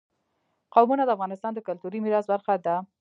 [0.73, 2.75] قومونه د افغانستان د کلتوري میراث برخه ده.